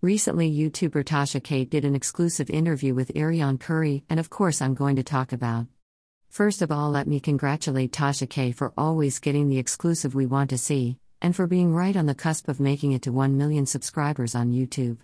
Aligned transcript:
Recently, 0.00 0.48
YouTuber 0.48 1.02
Tasha 1.02 1.42
K 1.42 1.64
did 1.64 1.84
an 1.84 1.96
exclusive 1.96 2.50
interview 2.50 2.94
with 2.94 3.12
Arionne 3.16 3.58
Curry, 3.58 4.04
and 4.08 4.20
of 4.20 4.30
course, 4.30 4.62
I'm 4.62 4.74
going 4.74 4.94
to 4.94 5.02
talk 5.02 5.32
about. 5.32 5.66
First 6.28 6.62
of 6.62 6.70
all, 6.70 6.92
let 6.92 7.08
me 7.08 7.18
congratulate 7.18 7.90
Tasha 7.90 8.30
K 8.30 8.52
for 8.52 8.72
always 8.78 9.18
getting 9.18 9.48
the 9.48 9.58
exclusive 9.58 10.14
we 10.14 10.24
want 10.24 10.50
to 10.50 10.58
see, 10.58 10.98
and 11.20 11.34
for 11.34 11.48
being 11.48 11.74
right 11.74 11.96
on 11.96 12.06
the 12.06 12.14
cusp 12.14 12.48
of 12.48 12.60
making 12.60 12.92
it 12.92 13.02
to 13.02 13.12
1 13.12 13.36
million 13.36 13.66
subscribers 13.66 14.36
on 14.36 14.52
YouTube. 14.52 14.98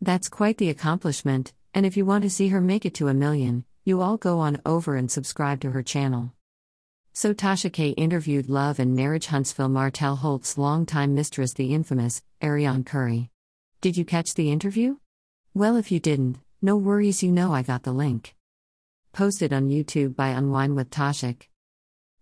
That's 0.00 0.28
quite 0.28 0.58
the 0.58 0.70
accomplishment, 0.70 1.52
and 1.74 1.84
if 1.84 1.96
you 1.96 2.04
want 2.04 2.22
to 2.22 2.30
see 2.30 2.46
her 2.50 2.60
make 2.60 2.86
it 2.86 2.94
to 2.94 3.08
a 3.08 3.14
million, 3.14 3.64
you 3.84 4.00
all 4.00 4.18
go 4.18 4.38
on 4.38 4.62
over 4.64 4.94
and 4.94 5.10
subscribe 5.10 5.60
to 5.62 5.72
her 5.72 5.82
channel. 5.82 6.32
So 7.12 7.34
Tasha 7.34 7.72
K 7.72 7.88
interviewed 7.88 8.48
Love 8.48 8.78
and 8.78 8.94
Marriage 8.94 9.26
Huntsville 9.26 9.68
Martell 9.68 10.14
Holt's 10.14 10.56
longtime 10.56 11.12
mistress, 11.12 11.54
the 11.54 11.74
infamous 11.74 12.22
Arionne 12.40 12.86
Curry. 12.86 13.30
Did 13.80 13.96
you 13.96 14.04
catch 14.04 14.34
the 14.34 14.50
interview? 14.50 14.96
Well, 15.54 15.76
if 15.76 15.92
you 15.92 16.00
didn't, 16.00 16.38
no 16.60 16.76
worries, 16.76 17.22
you 17.22 17.30
know 17.30 17.54
I 17.54 17.62
got 17.62 17.84
the 17.84 17.92
link. 17.92 18.34
Posted 19.12 19.52
on 19.52 19.68
YouTube 19.68 20.16
by 20.16 20.30
Unwind 20.30 20.74
with 20.74 20.90
Tasha 20.90 21.38
K. 21.38 21.46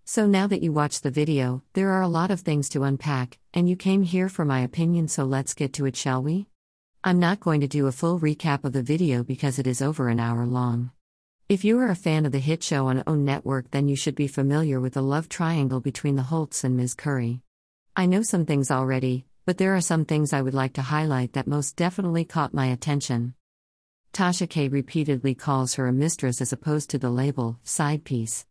So 0.05 0.27
now 0.27 0.46
that 0.48 0.62
you 0.62 0.70
watched 0.70 1.02
the 1.02 1.10
video, 1.10 1.62
there 1.73 1.92
are 1.92 2.02
a 2.02 2.09
lot 2.09 2.30
of 2.30 2.41
things 2.41 2.69
to 2.69 2.82
unpack, 2.82 3.38
and 3.55 3.70
you 3.70 3.74
came 3.74 4.02
here 4.02 4.29
for 4.29 4.45
my 4.45 4.60
opinion, 4.60 5.09
so 5.09 5.24
let's 5.24 5.55
get 5.55 5.73
to 5.73 5.87
it, 5.87 5.96
shall 5.96 6.23
we? 6.23 6.46
I'm 7.02 7.19
not 7.19 7.41
going 7.41 7.62
to 7.62 7.66
do 7.66 7.87
a 7.87 7.93
full 7.93 8.20
recap 8.20 8.65
of 8.65 8.74
the 8.74 8.82
video 8.82 9.24
because 9.24 9.59
it 9.59 9.66
is 9.66 9.80
over 9.80 10.10
an 10.10 10.20
hour 10.20 10.45
long. 10.45 10.91
If 11.48 11.65
you 11.65 11.79
are 11.79 11.88
a 11.88 11.95
fan 11.95 12.27
of 12.27 12.32
the 12.32 12.38
hit 12.38 12.62
show 12.62 12.88
on 12.88 13.02
OWN 13.07 13.24
Network, 13.24 13.70
then 13.70 13.88
you 13.88 13.96
should 13.96 14.15
be 14.15 14.29
familiar 14.29 14.79
with 14.79 14.93
the 14.93 15.02
love 15.02 15.30
triangle 15.30 15.80
between 15.80 16.16
the 16.16 16.24
Holts 16.24 16.65
and 16.65 16.77
Ms. 16.77 16.93
Curry. 16.93 17.41
I 17.96 18.04
know 18.04 18.20
some 18.20 18.45
things 18.45 18.70
already, 18.70 19.24
but 19.46 19.59
there 19.59 19.77
are 19.77 19.80
some 19.80 20.05
things 20.05 20.32
I 20.32 20.42
would 20.42 20.55
like 20.55 20.73
to 20.73 20.82
highlight 20.82 21.32
that 21.34 21.46
most 21.46 21.77
definitely 21.77 22.24
caught 22.24 22.52
my 22.52 22.66
attention. 22.66 23.34
Tasha 24.12 24.50
K 24.50 24.66
repeatedly 24.66 25.37
calls 25.37 25.74
her 25.74 25.87
a 25.87 25.92
mistress 25.92 26.40
as 26.40 26.52
opposed 26.52 26.90
to 26.90 26.98
the 26.98 27.10
label, 27.10 27.60
side 27.62 28.02
piece. 28.02 28.45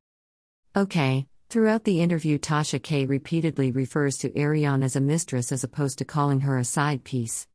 Okay, 0.74 1.28
throughout 1.50 1.84
the 1.84 2.00
interview, 2.00 2.38
Tasha 2.38 2.82
K 2.82 3.06
repeatedly 3.06 3.72
refers 3.72 4.18
to 4.20 4.30
Arionne 4.40 4.84
as 4.84 4.96
a 4.96 5.02
mistress 5.02 5.52
as 5.52 5.66
opposed 5.66 5.98
to 5.98 6.06
calling 6.06 6.40
her 6.42 6.58
a 6.58 6.64
side 6.64 7.04
piece. 7.04 7.46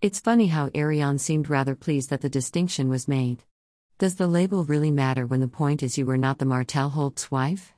It's 0.00 0.20
funny 0.20 0.46
how 0.46 0.68
Arionne 0.68 1.18
seemed 1.18 1.50
rather 1.50 1.74
pleased 1.74 2.10
that 2.10 2.20
the 2.20 2.28
distinction 2.28 2.88
was 2.88 3.08
made. 3.08 3.42
Does 3.98 4.14
the 4.14 4.28
label 4.28 4.64
really 4.64 4.92
matter 4.92 5.26
when 5.26 5.40
the 5.40 5.48
point 5.48 5.82
is 5.82 5.98
you 5.98 6.06
were 6.06 6.16
not 6.16 6.38
the 6.38 6.44
Martell 6.44 6.90
Holt's 6.90 7.30
wife? 7.30 7.72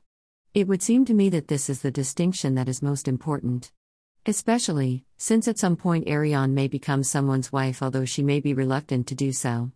It 0.52 0.68
would 0.68 0.82
seem 0.82 1.06
to 1.06 1.14
me 1.14 1.30
that 1.30 1.48
this 1.48 1.70
is 1.70 1.80
the 1.80 1.90
distinction 1.90 2.54
that 2.56 2.68
is 2.68 2.82
most 2.82 3.08
important. 3.08 3.70
Especially, 4.28 5.04
since 5.16 5.46
at 5.46 5.56
some 5.56 5.76
point 5.76 6.08
Arionne 6.08 6.52
may 6.52 6.66
become 6.66 7.04
someone's 7.04 7.52
wife, 7.52 7.80
although 7.80 8.04
she 8.04 8.24
may 8.24 8.40
be 8.40 8.52
reluctant 8.52 9.06
to 9.06 9.14
do 9.14 9.30
so. 9.30 9.70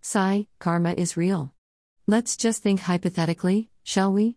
Sigh, 0.00 0.46
karma 0.60 0.92
is 0.92 1.16
real. 1.16 1.52
Let's 2.06 2.36
just 2.36 2.62
think 2.62 2.80
hypothetically, 2.80 3.70
shall 3.82 4.12
we? 4.12 4.36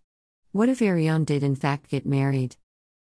What 0.53 0.69
if 0.69 0.79
Arionne 0.79 1.23
did 1.23 1.43
in 1.43 1.55
fact 1.55 1.91
get 1.91 2.03
married? 2.03 2.55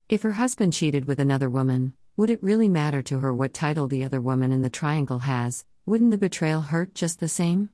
If 0.10 0.24
her 0.24 0.34
husband 0.34 0.74
cheated 0.74 1.06
with 1.06 1.20
another 1.20 1.50
woman, 1.50 1.94
would 2.18 2.30
it 2.30 2.44
really 2.44 2.68
matter 2.68 3.02
to 3.04 3.20
her 3.20 3.34
what 3.34 3.54
title 3.54 3.88
the 3.88 4.04
other 4.04 4.20
woman 4.20 4.52
in 4.52 4.62
the 4.62 4.70
triangle 4.70 5.20
has? 5.20 5.64
Wouldn't 5.86 6.12
the 6.12 6.18
betrayal 6.18 6.62
hurt 6.62 6.94
just 6.94 7.22
the 7.22 7.30
same? 7.30 7.70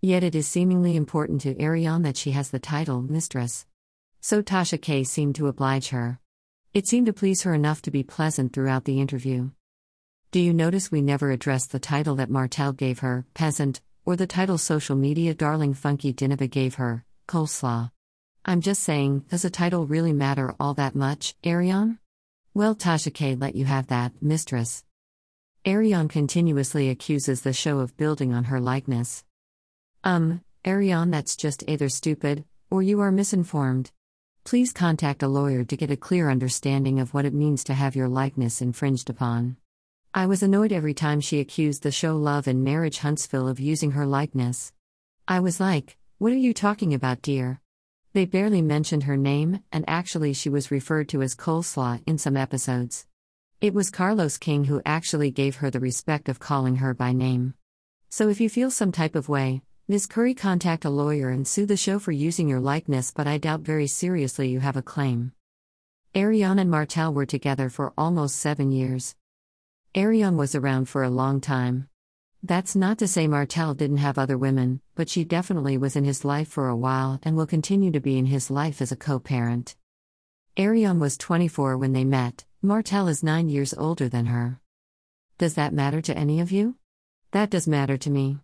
Yet 0.00 0.24
it 0.24 0.34
is 0.34 0.48
seemingly 0.48 0.96
important 0.96 1.42
to 1.42 1.54
Arionne 1.54 2.02
that 2.02 2.16
she 2.16 2.32
has 2.32 2.50
the 2.50 2.58
title 2.58 3.02
mistress. 3.02 3.66
So 4.20 4.42
Tasha 4.42 4.82
K 4.82 5.04
seemed 5.04 5.36
to 5.36 5.46
oblige 5.46 5.90
her. 5.90 6.18
It 6.72 6.86
seemed 6.86 7.06
to 7.06 7.12
please 7.12 7.42
her 7.42 7.52
enough 7.52 7.82
to 7.82 7.90
be 7.90 8.04
pleasant 8.04 8.52
throughout 8.52 8.84
the 8.84 9.00
interview. 9.00 9.50
Do 10.30 10.38
you 10.38 10.54
notice 10.54 10.88
we 10.92 11.02
never 11.02 11.32
addressed 11.32 11.72
the 11.72 11.80
title 11.80 12.14
that 12.16 12.30
Martell 12.30 12.72
gave 12.72 13.00
her, 13.00 13.26
peasant, 13.34 13.80
or 14.04 14.14
the 14.14 14.28
title 14.28 14.56
social 14.56 14.94
media 14.94 15.34
darling 15.34 15.74
Funky 15.74 16.12
Dineva 16.14 16.48
gave 16.48 16.76
her, 16.76 17.04
coleslaw? 17.26 17.90
I'm 18.44 18.60
just 18.60 18.84
saying, 18.84 19.24
does 19.28 19.44
a 19.44 19.50
title 19.50 19.84
really 19.84 20.12
matter 20.12 20.54
all 20.60 20.74
that 20.74 20.94
much, 20.94 21.34
Arionne? 21.42 21.98
Well, 22.54 22.76
Tasha 22.76 23.12
K 23.12 23.34
let 23.34 23.56
you 23.56 23.64
have 23.64 23.88
that, 23.88 24.12
mistress. 24.22 24.84
Arionne 25.64 26.08
continuously 26.08 26.88
accuses 26.88 27.40
the 27.40 27.52
show 27.52 27.80
of 27.80 27.96
building 27.96 28.32
on 28.32 28.44
her 28.44 28.60
likeness. 28.60 29.24
Um, 30.04 30.42
Arionne, 30.64 31.10
that's 31.10 31.34
just 31.34 31.64
either 31.66 31.88
stupid, 31.88 32.44
or 32.70 32.80
you 32.80 33.00
are 33.00 33.10
misinformed. 33.10 33.90
Please 34.44 34.72
contact 34.72 35.22
a 35.22 35.28
lawyer 35.28 35.64
to 35.64 35.76
get 35.76 35.90
a 35.90 35.96
clear 35.96 36.30
understanding 36.30 36.98
of 36.98 37.12
what 37.12 37.24
it 37.24 37.34
means 37.34 37.62
to 37.64 37.74
have 37.74 37.94
your 37.94 38.08
likeness 38.08 38.62
infringed 38.62 39.10
upon. 39.10 39.56
I 40.14 40.26
was 40.26 40.42
annoyed 40.42 40.72
every 40.72 40.94
time 40.94 41.20
she 41.20 41.40
accused 41.40 41.82
the 41.82 41.92
show 41.92 42.16
Love 42.16 42.46
and 42.48 42.64
Marriage 42.64 42.98
Huntsville 42.98 43.46
of 43.46 43.60
using 43.60 43.92
her 43.92 44.06
likeness. 44.06 44.72
I 45.28 45.40
was 45.40 45.60
like, 45.60 45.98
What 46.18 46.32
are 46.32 46.36
you 46.36 46.54
talking 46.54 46.94
about, 46.94 47.22
dear? 47.22 47.60
They 48.12 48.24
barely 48.24 48.62
mentioned 48.62 49.04
her 49.04 49.16
name, 49.16 49.62
and 49.70 49.84
actually, 49.86 50.32
she 50.32 50.48
was 50.48 50.72
referred 50.72 51.08
to 51.10 51.22
as 51.22 51.36
coleslaw 51.36 52.02
in 52.06 52.18
some 52.18 52.36
episodes. 52.36 53.06
It 53.60 53.74
was 53.74 53.90
Carlos 53.90 54.38
King 54.38 54.64
who 54.64 54.82
actually 54.84 55.30
gave 55.30 55.56
her 55.56 55.70
the 55.70 55.80
respect 55.80 56.28
of 56.28 56.40
calling 56.40 56.76
her 56.76 56.94
by 56.94 57.12
name. 57.12 57.54
So 58.08 58.28
if 58.28 58.40
you 58.40 58.48
feel 58.48 58.70
some 58.70 58.90
type 58.90 59.14
of 59.14 59.28
way, 59.28 59.62
Ms. 59.90 60.06
Curry, 60.06 60.34
contact 60.34 60.84
a 60.84 60.88
lawyer 60.88 61.30
and 61.30 61.48
sue 61.48 61.66
the 61.66 61.76
show 61.76 61.98
for 61.98 62.12
using 62.12 62.48
your 62.48 62.60
likeness, 62.60 63.10
but 63.10 63.26
I 63.26 63.38
doubt 63.38 63.62
very 63.62 63.88
seriously 63.88 64.48
you 64.48 64.60
have 64.60 64.76
a 64.76 64.82
claim. 64.82 65.32
Arionne 66.14 66.60
and 66.60 66.70
Martell 66.70 67.12
were 67.12 67.26
together 67.26 67.68
for 67.68 67.92
almost 67.98 68.36
seven 68.36 68.70
years. 68.70 69.16
Arionne 69.96 70.36
was 70.36 70.54
around 70.54 70.88
for 70.88 71.02
a 71.02 71.10
long 71.10 71.40
time. 71.40 71.88
That's 72.40 72.76
not 72.76 72.98
to 72.98 73.08
say 73.08 73.26
Martell 73.26 73.74
didn't 73.74 73.96
have 73.96 74.16
other 74.16 74.38
women, 74.38 74.80
but 74.94 75.08
she 75.08 75.24
definitely 75.24 75.76
was 75.76 75.96
in 75.96 76.04
his 76.04 76.24
life 76.24 76.46
for 76.46 76.68
a 76.68 76.76
while 76.76 77.18
and 77.24 77.36
will 77.36 77.44
continue 77.44 77.90
to 77.90 77.98
be 77.98 78.16
in 78.16 78.26
his 78.26 78.48
life 78.48 78.80
as 78.80 78.92
a 78.92 78.96
co 78.96 79.18
parent. 79.18 79.74
Arionne 80.56 81.00
was 81.00 81.18
24 81.18 81.76
when 81.76 81.94
they 81.94 82.04
met, 82.04 82.44
Martell 82.62 83.08
is 83.08 83.24
9 83.24 83.48
years 83.48 83.74
older 83.74 84.08
than 84.08 84.26
her. 84.26 84.60
Does 85.38 85.54
that 85.54 85.74
matter 85.74 86.00
to 86.00 86.16
any 86.16 86.38
of 86.38 86.52
you? 86.52 86.76
That 87.32 87.50
does 87.50 87.66
matter 87.66 87.96
to 87.96 88.08
me. 88.10 88.38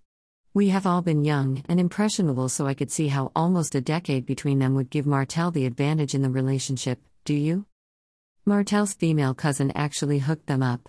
We 0.56 0.70
have 0.70 0.86
all 0.86 1.02
been 1.02 1.22
young 1.22 1.62
and 1.68 1.78
impressionable, 1.78 2.48
so 2.48 2.66
I 2.66 2.72
could 2.72 2.90
see 2.90 3.08
how 3.08 3.30
almost 3.36 3.74
a 3.74 3.80
decade 3.82 4.24
between 4.24 4.58
them 4.58 4.74
would 4.74 4.88
give 4.88 5.04
Martell 5.04 5.50
the 5.50 5.66
advantage 5.66 6.14
in 6.14 6.22
the 6.22 6.30
relationship, 6.30 6.98
do 7.26 7.34
you? 7.34 7.66
Martell's 8.46 8.94
female 8.94 9.34
cousin 9.34 9.70
actually 9.74 10.20
hooked 10.20 10.46
them 10.46 10.62
up. 10.62 10.88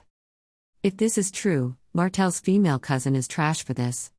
If 0.84 0.96
this 0.96 1.18
is 1.18 1.32
true, 1.32 1.76
Martell's 1.94 2.40
female 2.40 2.80
cousin 2.80 3.14
is 3.14 3.28
trash 3.28 3.62
for 3.62 3.74
this. 3.74 4.10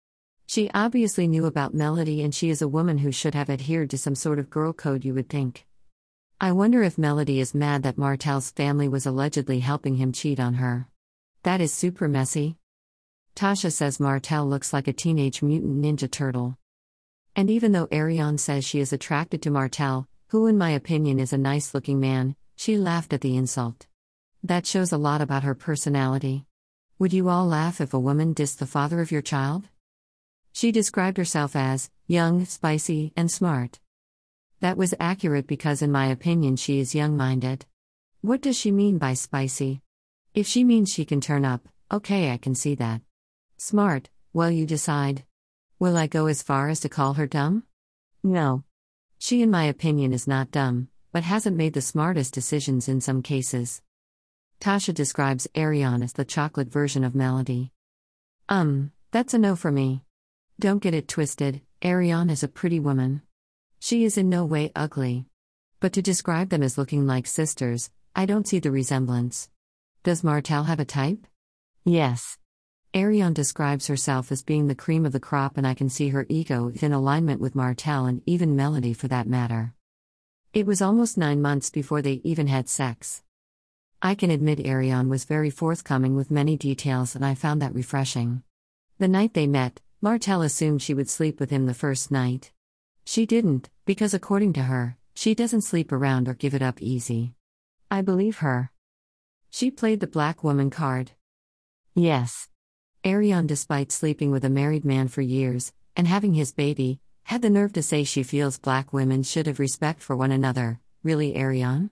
She 0.46 0.70
obviously 0.74 1.26
knew 1.26 1.46
about 1.46 1.72
Melody 1.72 2.22
and 2.22 2.34
she 2.34 2.50
is 2.50 2.60
a 2.60 2.68
woman 2.68 2.98
who 2.98 3.10
should 3.10 3.34
have 3.34 3.48
adhered 3.48 3.88
to 3.88 3.96
some 3.96 4.14
sort 4.14 4.38
of 4.38 4.50
girl 4.50 4.74
code, 4.74 5.02
you 5.02 5.14
would 5.14 5.30
think. 5.30 5.64
I 6.38 6.52
wonder 6.52 6.82
if 6.82 6.98
Melody 6.98 7.40
is 7.40 7.54
mad 7.54 7.84
that 7.84 7.96
Martell's 7.96 8.50
family 8.50 8.86
was 8.86 9.06
allegedly 9.06 9.60
helping 9.60 9.94
him 9.94 10.12
cheat 10.12 10.40
on 10.40 10.52
her. 10.60 10.88
That 11.42 11.62
is 11.62 11.72
super 11.72 12.06
messy. 12.06 12.57
Tasha 13.34 13.72
says 13.72 14.00
Martell 14.00 14.48
looks 14.48 14.72
like 14.72 14.88
a 14.88 14.92
teenage 14.92 15.42
mutant 15.42 15.82
ninja 15.82 16.10
turtle. 16.10 16.56
And 17.36 17.50
even 17.50 17.72
though 17.72 17.86
Arionne 17.88 18.38
says 18.40 18.64
she 18.64 18.80
is 18.80 18.92
attracted 18.92 19.42
to 19.42 19.50
Martell, 19.50 20.08
who 20.28 20.46
in 20.46 20.58
my 20.58 20.70
opinion 20.70 21.18
is 21.18 21.32
a 21.32 21.38
nice 21.38 21.72
looking 21.72 22.00
man, 22.00 22.36
she 22.56 22.76
laughed 22.76 23.12
at 23.12 23.20
the 23.20 23.36
insult. 23.36 23.86
That 24.42 24.66
shows 24.66 24.92
a 24.92 24.98
lot 24.98 25.20
about 25.20 25.44
her 25.44 25.54
personality. 25.54 26.44
Would 26.98 27.12
you 27.12 27.28
all 27.28 27.46
laugh 27.46 27.80
if 27.80 27.94
a 27.94 28.00
woman 28.00 28.34
dissed 28.34 28.58
the 28.58 28.66
father 28.66 29.00
of 29.00 29.12
your 29.12 29.22
child? 29.22 29.68
She 30.52 30.72
described 30.72 31.16
herself 31.16 31.54
as 31.54 31.90
young, 32.08 32.44
spicy, 32.44 33.12
and 33.16 33.30
smart. 33.30 33.78
That 34.60 34.76
was 34.76 34.94
accurate 34.98 35.46
because, 35.46 35.82
in 35.82 35.92
my 35.92 36.06
opinion, 36.06 36.56
she 36.56 36.80
is 36.80 36.94
young 36.94 37.16
minded. 37.16 37.66
What 38.20 38.40
does 38.40 38.58
she 38.58 38.72
mean 38.72 38.98
by 38.98 39.14
spicy? 39.14 39.82
If 40.34 40.48
she 40.48 40.64
means 40.64 40.90
she 40.92 41.04
can 41.04 41.20
turn 41.20 41.44
up, 41.44 41.68
okay, 41.92 42.32
I 42.32 42.36
can 42.36 42.56
see 42.56 42.74
that. 42.74 43.00
Smart, 43.60 44.08
well, 44.32 44.52
you 44.52 44.66
decide. 44.66 45.24
Will 45.80 45.96
I 45.96 46.06
go 46.06 46.26
as 46.26 46.44
far 46.44 46.68
as 46.68 46.78
to 46.80 46.88
call 46.88 47.14
her 47.14 47.26
dumb? 47.26 47.64
No. 48.22 48.62
She, 49.18 49.42
in 49.42 49.50
my 49.50 49.64
opinion, 49.64 50.12
is 50.12 50.28
not 50.28 50.52
dumb, 50.52 50.88
but 51.10 51.24
hasn't 51.24 51.56
made 51.56 51.72
the 51.72 51.80
smartest 51.80 52.32
decisions 52.32 52.88
in 52.88 53.00
some 53.00 53.20
cases. 53.20 53.82
Tasha 54.60 54.94
describes 54.94 55.48
Arionne 55.56 56.04
as 56.04 56.12
the 56.12 56.24
chocolate 56.24 56.68
version 56.68 57.02
of 57.02 57.16
Melody. 57.16 57.72
Um, 58.48 58.92
that's 59.10 59.34
a 59.34 59.38
no 59.38 59.56
for 59.56 59.72
me. 59.72 60.04
Don't 60.60 60.82
get 60.82 60.94
it 60.94 61.08
twisted, 61.08 61.60
Arionne 61.82 62.30
is 62.30 62.44
a 62.44 62.48
pretty 62.48 62.78
woman. 62.78 63.22
She 63.80 64.04
is 64.04 64.16
in 64.16 64.28
no 64.28 64.44
way 64.44 64.70
ugly. 64.76 65.26
But 65.80 65.92
to 65.94 66.02
describe 66.02 66.50
them 66.50 66.62
as 66.62 66.78
looking 66.78 67.08
like 67.08 67.26
sisters, 67.26 67.90
I 68.14 68.24
don't 68.24 68.46
see 68.46 68.60
the 68.60 68.70
resemblance. 68.70 69.50
Does 70.04 70.22
Martell 70.22 70.64
have 70.64 70.78
a 70.78 70.84
type? 70.84 71.26
Yes. 71.84 72.38
Arionne 72.94 73.34
describes 73.34 73.86
herself 73.86 74.32
as 74.32 74.42
being 74.42 74.66
the 74.66 74.74
cream 74.74 75.04
of 75.04 75.12
the 75.12 75.20
crop, 75.20 75.58
and 75.58 75.66
I 75.66 75.74
can 75.74 75.90
see 75.90 76.08
her 76.08 76.24
ego 76.30 76.68
is 76.68 76.82
in 76.82 76.92
alignment 76.92 77.38
with 77.38 77.54
Martell 77.54 78.06
and 78.06 78.22
even 78.24 78.56
Melody 78.56 78.94
for 78.94 79.08
that 79.08 79.28
matter. 79.28 79.74
It 80.54 80.64
was 80.64 80.80
almost 80.80 81.18
nine 81.18 81.42
months 81.42 81.68
before 81.68 82.00
they 82.00 82.22
even 82.24 82.46
had 82.46 82.66
sex. 82.66 83.22
I 84.00 84.14
can 84.14 84.30
admit 84.30 84.60
Arionne 84.60 85.08
was 85.08 85.24
very 85.24 85.50
forthcoming 85.50 86.16
with 86.16 86.30
many 86.30 86.56
details, 86.56 87.14
and 87.14 87.26
I 87.26 87.34
found 87.34 87.60
that 87.60 87.74
refreshing. 87.74 88.42
The 88.98 89.08
night 89.08 89.34
they 89.34 89.46
met, 89.46 89.82
Martell 90.00 90.40
assumed 90.40 90.80
she 90.80 90.94
would 90.94 91.10
sleep 91.10 91.40
with 91.40 91.50
him 91.50 91.66
the 91.66 91.74
first 91.74 92.10
night. 92.10 92.52
She 93.04 93.26
didn't, 93.26 93.68
because 93.84 94.14
according 94.14 94.54
to 94.54 94.62
her, 94.62 94.96
she 95.14 95.34
doesn't 95.34 95.60
sleep 95.62 95.92
around 95.92 96.26
or 96.26 96.34
give 96.34 96.54
it 96.54 96.62
up 96.62 96.80
easy. 96.80 97.34
I 97.90 98.00
believe 98.00 98.38
her. 98.38 98.70
She 99.50 99.70
played 99.70 100.00
the 100.00 100.06
black 100.06 100.42
woman 100.42 100.70
card. 100.70 101.12
Yes. 101.94 102.48
Arionne, 103.04 103.46
despite 103.46 103.92
sleeping 103.92 104.30
with 104.30 104.44
a 104.44 104.50
married 104.50 104.84
man 104.84 105.08
for 105.08 105.22
years, 105.22 105.72
and 105.94 106.08
having 106.08 106.34
his 106.34 106.52
baby, 106.52 107.00
had 107.24 107.42
the 107.42 107.50
nerve 107.50 107.72
to 107.74 107.82
say 107.82 108.04
she 108.04 108.22
feels 108.22 108.58
black 108.58 108.92
women 108.92 109.22
should 109.22 109.46
have 109.46 109.58
respect 109.58 110.02
for 110.02 110.16
one 110.16 110.32
another. 110.32 110.80
Really, 111.02 111.34
Arionne? 111.34 111.90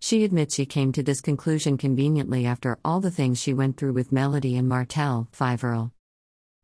She 0.00 0.24
admits 0.24 0.54
she 0.54 0.66
came 0.66 0.92
to 0.92 1.02
this 1.02 1.20
conclusion 1.20 1.78
conveniently 1.78 2.44
after 2.44 2.78
all 2.84 3.00
the 3.00 3.10
things 3.10 3.40
she 3.40 3.54
went 3.54 3.76
through 3.76 3.92
with 3.92 4.12
Melody 4.12 4.56
and 4.56 4.68
Martell, 4.68 5.28
five. 5.32 5.64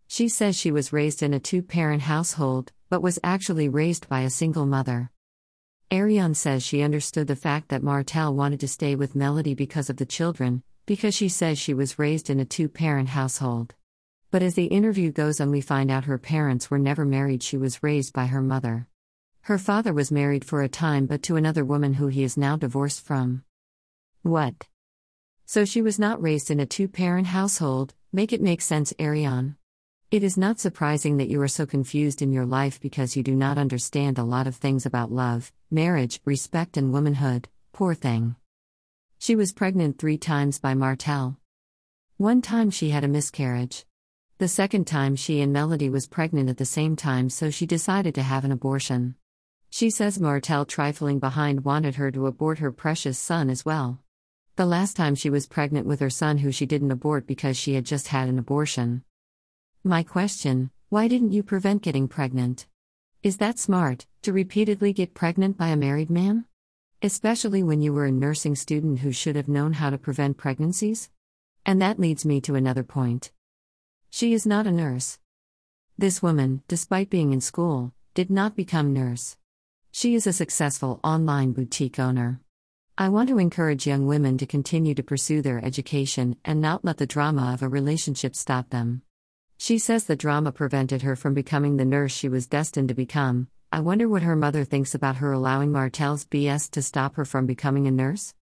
She 0.07 0.29
says 0.29 0.57
she 0.57 0.73
was 0.73 0.93
raised 0.93 1.23
in 1.23 1.33
a 1.33 1.41
two 1.41 1.63
parent 1.63 2.03
household, 2.03 2.73
but 2.91 3.03
was 3.03 3.19
actually 3.23 3.69
raised 3.69 4.09
by 4.09 4.21
a 4.23 4.31
single 4.31 4.67
mother. 4.67 5.11
Arionne 5.91 6.35
says 6.35 6.63
she 6.63 6.83
understood 6.83 7.29
the 7.29 7.37
fact 7.37 7.69
that 7.69 7.83
Martell 7.83 8.35
wanted 8.35 8.61
to 8.61 8.69
stay 8.69 8.95
with 8.95 9.15
Melody 9.15 9.55
because 9.55 9.89
of 9.89 9.97
the 9.97 10.05
children, 10.05 10.63
because 10.85 11.15
she 11.15 11.29
says 11.29 11.59
she 11.59 11.75
was 11.75 11.99
raised 11.99 12.29
in 12.29 12.41
a 12.41 12.45
two 12.45 12.69
parent 12.69 13.11
household. 13.11 13.75
But 14.31 14.43
as 14.43 14.55
the 14.55 14.67
interview 14.67 15.11
goes 15.11 15.41
on, 15.41 15.51
we 15.51 15.63
find 15.63 15.91
out 15.91 16.05
her 16.05 16.19
parents 16.19 16.71
were 16.71 16.79
never 16.79 17.07
married, 17.07 17.43
she 17.43 17.57
was 17.57 17.83
raised 17.83 18.13
by 18.13 18.27
her 18.27 18.43
mother. 18.43 18.87
Her 19.43 19.57
father 19.57 19.95
was 19.95 20.13
married 20.13 20.45
for 20.45 20.61
a 20.61 20.69
time 20.69 21.07
but 21.07 21.23
to 21.23 21.37
another 21.37 21.65
woman 21.65 21.95
who 21.95 22.09
he 22.09 22.23
is 22.23 22.37
now 22.37 22.57
divorced 22.57 23.01
from. 23.01 23.43
What? 24.23 24.67
So 25.47 25.65
she 25.65 25.81
was 25.81 25.99
not 25.99 26.21
raised 26.21 26.51
in 26.51 26.61
a 26.61 26.67
two 26.67 26.89
parent 26.89 27.29
household, 27.29 27.95
make 28.13 28.35
it 28.35 28.43
make 28.43 28.61
sense, 28.61 28.93
Arionne. 28.99 29.57
It 30.11 30.23
is 30.23 30.37
not 30.37 30.61
surprising 30.61 31.17
that 31.17 31.31
you 31.31 31.41
are 31.41 31.49
so 31.49 31.65
confused 31.65 32.21
in 32.21 32.31
your 32.31 32.45
life 32.45 32.79
because 32.81 33.17
you 33.17 33.23
do 33.23 33.35
not 33.35 33.57
understand 33.57 34.19
a 34.19 34.25
lot 34.25 34.47
of 34.47 34.57
things 34.57 34.85
about 34.85 35.11
love, 35.11 35.53
marriage, 35.71 36.21
respect, 36.27 36.77
and 36.77 36.93
womanhood. 36.93 37.49
Poor 37.73 37.95
thing. 37.95 38.37
She 39.19 39.35
was 39.35 39.55
pregnant 39.55 39.99
three 39.99 40.19
times 40.19 40.59
by 40.59 40.75
Martell. 40.75 41.39
One 42.19 42.43
time 42.43 42.71
she 42.71 42.91
had 42.91 43.05
a 43.05 43.09
miscarriage. 43.09 43.87
The 44.39 44.47
second 44.47 44.87
time 44.87 45.17
she 45.17 45.41
and 45.41 45.53
Melody 45.53 45.91
was 45.91 46.07
pregnant 46.07 46.49
at 46.49 46.59
the 46.59 46.65
same 46.65 46.95
time, 46.95 47.29
so 47.29 47.51
she 47.51 47.67
decided 47.67 48.15
to 48.15 48.23
have 48.23 48.45
an 48.45 48.53
abortion. 48.53 49.17
She 49.69 49.91
says 49.91 50.21
Martell, 50.21 50.65
trifling 50.65 51.19
behind, 51.19 51.65
wanted 51.65 51.97
her 51.97 52.13
to 52.13 52.29
abort 52.29 52.61
her 52.61 52.71
precious 52.71 53.19
son 53.19 53.51
as 53.51 53.65
well. 53.65 53.99
The 54.55 54.65
last 54.65 54.95
time 54.95 55.17
she 55.17 55.29
was 55.29 55.49
pregnant 55.49 55.89
with 55.89 55.99
her 55.99 56.09
son, 56.09 56.39
who 56.39 56.53
she 56.53 56.67
didn't 56.67 56.93
abort 56.93 57.27
because 57.27 57.57
she 57.57 57.75
had 57.75 57.85
just 57.85 58.09
had 58.09 58.29
an 58.29 58.39
abortion. 58.39 59.03
My 59.83 60.05
question 60.05 60.71
why 60.89 61.09
didn't 61.09 61.33
you 61.33 61.43
prevent 61.43 61.83
getting 61.83 62.07
pregnant? 62.07 62.69
Is 63.25 63.39
that 63.39 63.59
smart, 63.59 64.07
to 64.23 64.33
repeatedly 64.33 64.93
get 64.93 65.15
pregnant 65.15 65.59
by 65.59 65.69
a 65.69 65.77
married 65.77 66.11
man? 66.11 66.45
Especially 67.03 67.65
when 67.65 67.81
you 67.81 67.93
were 67.93 68.07
a 68.07 68.13
nursing 68.13 68.55
student 68.55 69.01
who 69.01 69.11
should 69.11 69.35
have 69.35 69.49
known 69.49 69.73
how 69.73 69.91
to 69.91 69.99
prevent 69.99 70.37
pregnancies? 70.37 71.11
And 71.67 71.83
that 71.83 71.99
leads 71.99 72.25
me 72.25 72.41
to 72.43 72.55
another 72.55 72.85
point. 72.85 73.33
She 74.11 74.33
is 74.33 74.47
not 74.47 74.67
a 74.67 74.73
nurse. 74.73 75.19
This 75.97 76.23
woman, 76.23 76.63
despite 76.67 77.11
being 77.11 77.33
in 77.33 77.41
school, 77.41 77.93
did 78.15 78.31
not 78.31 78.57
become 78.57 78.93
nurse. 78.93 79.37
She 79.91 80.15
is 80.15 80.27
a 80.27 80.33
successful 80.33 81.01
online 81.05 81.53
boutique 81.53 81.99
owner. 81.99 82.41
I 82.97 83.11
want 83.11 83.29
to 83.29 83.39
encourage 83.39 83.87
young 83.87 84.07
women 84.07 84.39
to 84.39 84.47
continue 84.47 84.95
to 84.95 85.03
pursue 85.03 85.43
their 85.43 85.65
education 85.65 86.37
and 86.45 86.61
not 86.61 86.85
let 86.85 86.97
the 86.97 87.07
drama 87.07 87.53
of 87.53 87.63
a 87.63 87.69
relationship 87.69 88.35
stop 88.35 88.71
them. 88.71 89.03
She 89.57 89.79
says 89.79 90.05
the 90.05 90.17
drama 90.17 90.53
prevented 90.53 91.03
her 91.03 91.15
from 91.15 91.35
becoming 91.35 91.77
the 91.77 91.85
nurse 91.85 92.13
she 92.13 92.29
was 92.29 92.47
destined 92.47 92.89
to 92.89 92.95
become. 92.95 93.49
I 93.71 93.81
wonder 93.81 94.09
what 94.09 94.23
her 94.23 94.35
mother 94.35 94.65
thinks 94.65 94.95
about 94.95 95.17
her 95.17 95.33
allowing 95.33 95.71
Martell's 95.71 96.25
BS 96.25 96.71
to 96.71 96.83
stop 96.83 97.17
her 97.17 97.25
from 97.25 97.45
becoming 97.45 97.87
a 97.87 97.91
nurse? 97.91 98.35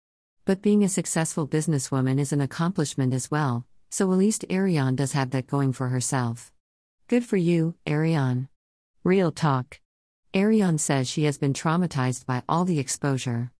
But 0.44 0.62
being 0.62 0.84
a 0.84 0.88
successful 0.88 1.48
businesswoman 1.48 2.20
is 2.20 2.32
an 2.32 2.40
accomplishment 2.40 3.12
as 3.12 3.30
well, 3.30 3.66
so 3.90 4.10
at 4.12 4.18
least 4.18 4.44
Arionne 4.48 4.96
does 4.96 5.12
have 5.12 5.30
that 5.30 5.46
going 5.46 5.72
for 5.72 5.88
herself. 5.88 6.52
Good 7.08 7.24
for 7.24 7.36
you, 7.36 7.74
Arionne. 7.86 8.48
Real 9.04 9.30
talk. 9.30 9.80
Arionne 10.34 10.78
says 10.78 11.08
she 11.08 11.24
has 11.24 11.38
been 11.38 11.52
traumatized 11.52 12.26
by 12.26 12.42
all 12.48 12.64
the 12.64 12.78
exposure. 12.78 13.52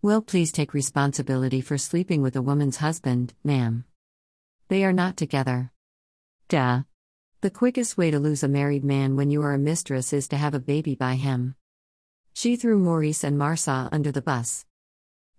Well, 0.00 0.22
please 0.22 0.50
take 0.50 0.74
responsibility 0.74 1.60
for 1.60 1.78
sleeping 1.78 2.22
with 2.22 2.36
a 2.36 2.42
woman's 2.42 2.78
husband, 2.78 3.34
ma'am. 3.44 3.84
They 4.68 4.84
are 4.84 4.92
not 4.92 5.16
together. 5.16 5.72
Duh. 6.48 6.82
The 7.40 7.50
quickest 7.50 7.98
way 7.98 8.10
to 8.10 8.18
lose 8.18 8.42
a 8.42 8.48
married 8.48 8.84
man 8.84 9.16
when 9.16 9.30
you 9.30 9.42
are 9.42 9.52
a 9.52 9.58
mistress 9.58 10.12
is 10.12 10.28
to 10.28 10.36
have 10.36 10.54
a 10.54 10.60
baby 10.60 10.94
by 10.94 11.16
him. 11.16 11.56
She 12.32 12.56
threw 12.56 12.78
Maurice 12.78 13.24
and 13.24 13.36
Marsau 13.36 13.88
under 13.92 14.10
the 14.10 14.22
bus. 14.22 14.64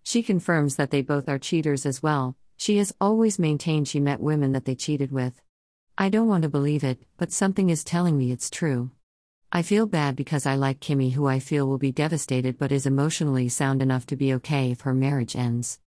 She 0.03 0.21
confirms 0.21 0.75
that 0.75 0.91
they 0.91 1.01
both 1.01 1.27
are 1.29 1.39
cheaters 1.39 1.85
as 1.85 2.03
well. 2.03 2.35
She 2.57 2.77
has 2.77 2.93
always 3.01 3.39
maintained 3.39 3.87
she 3.87 3.99
met 3.99 4.19
women 4.19 4.51
that 4.53 4.65
they 4.65 4.75
cheated 4.75 5.11
with. 5.11 5.41
I 5.97 6.09
don't 6.09 6.27
want 6.27 6.43
to 6.43 6.49
believe 6.49 6.83
it, 6.83 7.01
but 7.17 7.31
something 7.31 7.69
is 7.69 7.83
telling 7.83 8.17
me 8.17 8.31
it's 8.31 8.49
true. 8.49 8.91
I 9.51 9.61
feel 9.61 9.85
bad 9.85 10.15
because 10.15 10.47
I 10.47 10.55
like 10.55 10.79
Kimmy, 10.79 11.13
who 11.13 11.27
I 11.27 11.37
feel 11.37 11.67
will 11.67 11.77
be 11.77 11.91
devastated 11.91 12.57
but 12.57 12.71
is 12.71 12.87
emotionally 12.87 13.49
sound 13.49 13.81
enough 13.81 14.07
to 14.07 14.15
be 14.15 14.33
okay 14.33 14.71
if 14.71 14.81
her 14.81 14.93
marriage 14.95 15.35
ends. 15.35 15.79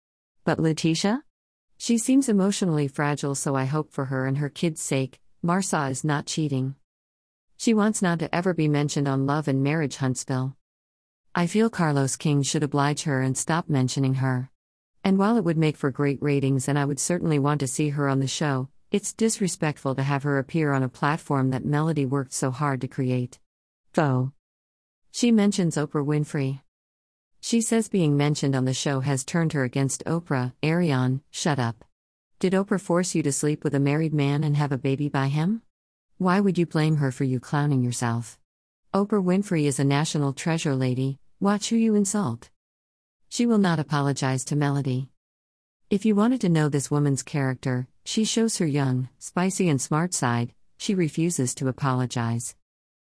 But 0.43 0.59
LaTisha? 0.59 1.21
She 1.77 1.97
seems 1.97 2.29
emotionally 2.29 2.87
fragile, 2.87 3.33
so 3.33 3.55
I 3.55 3.65
hope 3.65 3.91
for 3.91 4.05
her 4.05 4.27
and 4.27 4.37
her 4.37 4.49
kids' 4.49 4.81
sake, 4.81 5.19
Marsau 5.43 5.89
is 5.89 6.03
not 6.03 6.27
cheating. 6.27 6.75
She 7.57 7.73
wants 7.73 8.01
not 8.01 8.19
to 8.19 8.33
ever 8.33 8.53
be 8.53 8.67
mentioned 8.67 9.07
on 9.07 9.25
Love 9.25 9.47
and 9.47 9.63
Marriage 9.63 9.97
Huntsville. 9.97 10.55
I 11.33 11.47
feel 11.47 11.69
Carlos 11.69 12.15
King 12.15 12.43
should 12.43 12.63
oblige 12.63 13.03
her 13.03 13.21
and 13.21 13.37
stop 13.37 13.67
mentioning 13.67 14.15
her. 14.15 14.51
And 15.05 15.19
while 15.19 15.37
it 15.37 15.43
would 15.43 15.57
make 15.57 15.77
for 15.77 15.91
great 15.91 16.17
ratings 16.19 16.67
and 16.67 16.79
I 16.79 16.85
would 16.85 16.99
certainly 16.99 17.37
want 17.37 17.59
to 17.59 17.67
see 17.67 17.89
her 17.89 18.09
on 18.09 18.19
the 18.19 18.27
show, 18.27 18.69
it's 18.89 19.13
disrespectful 19.13 19.93
to 19.93 20.01
have 20.01 20.23
her 20.23 20.39
appear 20.39 20.73
on 20.73 20.81
a 20.81 20.89
platform 20.89 21.51
that 21.51 21.63
Melody 21.63 22.07
worked 22.07 22.33
so 22.33 22.49
hard 22.49 22.81
to 22.81 22.87
create. 22.87 23.37
Though. 23.93 24.31
She 25.11 25.31
mentions 25.31 25.75
Oprah 25.75 26.03
Winfrey. 26.03 26.61
She 27.39 27.61
says 27.61 27.87
being 27.87 28.17
mentioned 28.17 28.55
on 28.55 28.65
the 28.65 28.73
show 28.73 29.01
has 29.01 29.23
turned 29.23 29.53
her 29.53 29.63
against 29.63 30.03
Oprah. 30.05 30.53
Arionne, 30.63 31.21
shut 31.29 31.59
up. 31.59 31.85
Did 32.39 32.53
Oprah 32.53 32.81
force 32.81 33.13
you 33.13 33.21
to 33.21 33.31
sleep 33.31 33.63
with 33.63 33.75
a 33.75 33.79
married 33.79 34.13
man 34.13 34.43
and 34.43 34.57
have 34.57 34.71
a 34.71 34.77
baby 34.79 35.07
by 35.07 35.27
him? 35.27 35.61
Why 36.17 36.39
would 36.39 36.57
you 36.57 36.65
blame 36.65 36.95
her 36.95 37.11
for 37.11 37.25
you 37.25 37.39
clowning 37.39 37.83
yourself? 37.83 38.39
Oprah 38.91 39.23
Winfrey 39.23 39.65
is 39.65 39.79
a 39.79 39.83
national 39.83 40.33
treasure 40.33 40.75
lady, 40.75 41.19
watch 41.39 41.69
who 41.69 41.75
you 41.75 41.93
insult. 41.93 42.49
She 43.29 43.45
will 43.45 43.57
not 43.57 43.79
apologize 43.79 44.45
to 44.45 44.55
Melody. 44.55 45.09
If 45.89 46.05
you 46.05 46.15
wanted 46.15 46.41
to 46.41 46.49
know 46.49 46.69
this 46.69 46.89
woman's 46.89 47.23
character, 47.23 47.87
she 48.03 48.23
shows 48.23 48.57
her 48.57 48.65
young, 48.65 49.09
spicy, 49.19 49.69
and 49.69 49.81
smart 49.81 50.13
side, 50.13 50.53
she 50.77 50.95
refuses 50.95 51.53
to 51.55 51.67
apologize. 51.67 52.55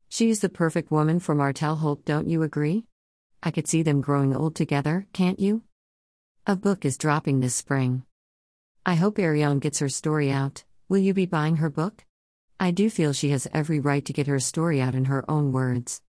She's 0.08 0.40
the 0.40 0.48
perfect 0.48 0.90
woman 0.90 1.18
for 1.18 1.34
Martell 1.34 1.76
Holt, 1.76 2.04
don't 2.04 2.28
you 2.28 2.42
agree? 2.42 2.84
I 3.42 3.50
could 3.50 3.66
see 3.66 3.82
them 3.82 4.00
growing 4.00 4.34
old 4.34 4.54
together, 4.54 5.06
can't 5.12 5.40
you? 5.40 5.62
A 6.46 6.56
book 6.56 6.84
is 6.84 6.98
dropping 6.98 7.40
this 7.40 7.54
spring. 7.54 8.04
I 8.86 8.94
hope 8.94 9.16
Arionne 9.16 9.60
gets 9.60 9.78
her 9.78 9.88
story 9.88 10.30
out. 10.30 10.64
Will 10.88 10.98
you 10.98 11.14
be 11.14 11.26
buying 11.26 11.56
her 11.56 11.70
book? 11.70 12.04
I 12.60 12.70
do 12.70 12.90
feel 12.90 13.12
she 13.12 13.30
has 13.30 13.48
every 13.52 13.80
right 13.80 14.04
to 14.04 14.12
get 14.12 14.26
her 14.26 14.38
story 14.38 14.80
out 14.80 14.94
in 14.94 15.06
her 15.06 15.28
own 15.28 15.52
words. 15.52 16.02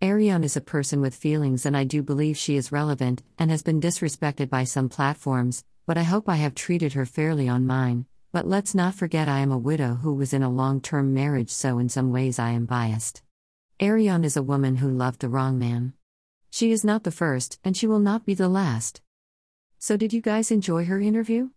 Arionne 0.00 0.44
is 0.44 0.56
a 0.56 0.60
person 0.60 1.00
with 1.00 1.12
feelings, 1.12 1.66
and 1.66 1.76
I 1.76 1.82
do 1.82 2.04
believe 2.04 2.36
she 2.36 2.54
is 2.54 2.70
relevant 2.70 3.24
and 3.36 3.50
has 3.50 3.64
been 3.64 3.80
disrespected 3.80 4.48
by 4.48 4.62
some 4.62 4.88
platforms, 4.88 5.64
but 5.86 5.98
I 5.98 6.04
hope 6.04 6.28
I 6.28 6.36
have 6.36 6.54
treated 6.54 6.92
her 6.92 7.04
fairly 7.04 7.48
on 7.48 7.66
mine. 7.66 8.06
But 8.30 8.46
let's 8.46 8.76
not 8.76 8.94
forget 8.94 9.28
I 9.28 9.40
am 9.40 9.50
a 9.50 9.58
widow 9.58 9.94
who 9.96 10.14
was 10.14 10.32
in 10.32 10.44
a 10.44 10.50
long 10.50 10.80
term 10.80 11.14
marriage, 11.14 11.50
so 11.50 11.80
in 11.80 11.88
some 11.88 12.12
ways 12.12 12.38
I 12.38 12.50
am 12.50 12.64
biased. 12.64 13.22
Arionne 13.80 14.24
is 14.24 14.36
a 14.36 14.42
woman 14.42 14.76
who 14.76 14.88
loved 14.88 15.18
the 15.20 15.28
wrong 15.28 15.58
man. 15.58 15.94
She 16.48 16.70
is 16.70 16.84
not 16.84 17.02
the 17.02 17.10
first, 17.10 17.58
and 17.64 17.76
she 17.76 17.88
will 17.88 17.98
not 17.98 18.24
be 18.24 18.34
the 18.34 18.48
last. 18.48 19.00
So, 19.80 19.96
did 19.96 20.12
you 20.12 20.20
guys 20.20 20.52
enjoy 20.52 20.84
her 20.84 21.00
interview? 21.00 21.50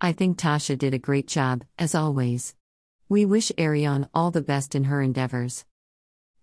I 0.00 0.12
think 0.12 0.38
Tasha 0.38 0.78
did 0.78 0.94
a 0.94 0.98
great 0.98 1.26
job, 1.26 1.64
as 1.78 1.94
always. 1.94 2.54
We 3.10 3.26
wish 3.26 3.52
Arionne 3.58 4.08
all 4.14 4.30
the 4.30 4.40
best 4.40 4.74
in 4.74 4.84
her 4.84 5.02
endeavors. 5.02 5.66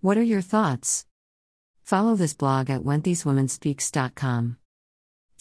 What 0.01 0.17
are 0.17 0.23
your 0.23 0.41
thoughts? 0.41 1.07
Follow 1.89 2.13
this 2.13 2.35
blog 2.35 2.69
at 2.69 2.81
WhenThisWomanSpeaks.com. 2.81 4.57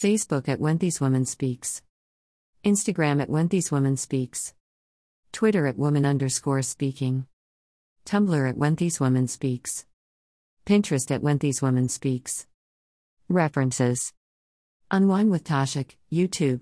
Facebook 0.01 0.49
at 0.49 0.59
When. 0.59 0.79
Instagram 0.79 3.21
at 3.21 3.29
When. 3.29 4.53
Twitter 5.31 5.67
at 5.67 5.77
Woman 5.77 6.07
underscore 6.07 6.63
speaking. 6.63 7.27
Tumblr 8.03 8.49
at 8.49 8.57
When. 8.57 8.75
Pinterest 10.65 11.11
at 11.11 11.21
When. 11.21 11.39
References 13.29 14.13
Unwind 14.89 15.29
with 15.29 15.43
Tasha 15.43 15.87
K, 15.87 15.95
YouTube. 16.11 16.61